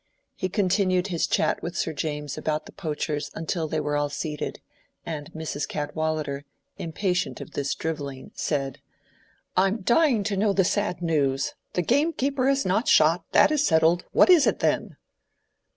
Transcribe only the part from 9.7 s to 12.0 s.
dying to know the sad news. The